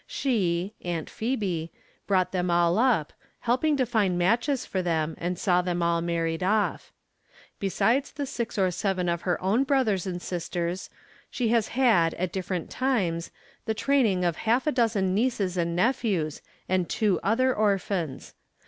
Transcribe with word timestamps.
She 0.07 0.73
(Aunt 0.83 1.11
Phebe) 1.11 1.71
brought 2.07 2.31
them 2.31 2.49
all 2.49 2.79
up, 2.79 3.13
helping 3.41 3.77
to 3.77 3.85
find 3.85 4.17
matches 4.17 4.65
for 4.65 4.81
them, 4.81 5.13
and 5.19 5.37
saw 5.37 5.61
them 5.61 5.83
all 5.83 6.01
mar 6.01 6.23
ried 6.23 6.41
off. 6.41 6.91
Besides 7.59 8.11
the 8.11 8.25
six 8.25 8.57
or 8.57 8.71
seven 8.71 9.07
of 9.07 9.21
her 9.21 9.39
own 9.43 9.63
brothers 9.63 10.07
and 10.07 10.19
sisters, 10.19 10.89
she 11.29 11.49
has 11.49 11.67
had, 11.77 12.15
at 12.15 12.31
different 12.33 12.71
times, 12.71 13.29
the 13.65 13.75
training 13.75 14.25
of 14.25 14.37
half 14.37 14.65
a 14.65 14.71
dozen 14.71 15.13
rdeces 15.15 15.55
and 15.55 15.75
nephews, 15.75 16.41
and 16.67 16.89
two 16.89 17.19
other 17.21 17.53
orphans. 17.53 18.33